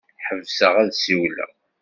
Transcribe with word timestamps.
Ḥebseɣ 0.25 0.73
ad 0.83 0.89
ssiwleɣ. 0.93 1.51